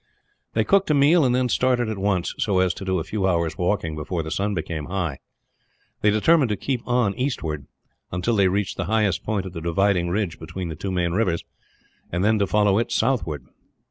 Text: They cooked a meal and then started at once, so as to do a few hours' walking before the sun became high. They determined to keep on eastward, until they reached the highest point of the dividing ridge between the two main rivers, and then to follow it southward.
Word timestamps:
They 0.53 0.63
cooked 0.63 0.89
a 0.89 0.95
meal 0.95 1.23
and 1.23 1.35
then 1.35 1.47
started 1.47 1.87
at 1.87 1.99
once, 1.99 2.33
so 2.39 2.57
as 2.57 2.73
to 2.73 2.83
do 2.85 2.97
a 2.97 3.03
few 3.03 3.27
hours' 3.27 3.55
walking 3.55 3.95
before 3.95 4.23
the 4.23 4.31
sun 4.31 4.55
became 4.55 4.85
high. 4.85 5.19
They 6.01 6.09
determined 6.09 6.49
to 6.49 6.57
keep 6.57 6.81
on 6.87 7.13
eastward, 7.13 7.67
until 8.11 8.35
they 8.35 8.47
reached 8.47 8.77
the 8.77 8.85
highest 8.85 9.23
point 9.23 9.45
of 9.45 9.53
the 9.53 9.61
dividing 9.61 10.09
ridge 10.09 10.39
between 10.39 10.69
the 10.69 10.75
two 10.75 10.89
main 10.89 11.11
rivers, 11.11 11.43
and 12.11 12.23
then 12.23 12.39
to 12.39 12.47
follow 12.47 12.79
it 12.79 12.91
southward. 12.91 13.45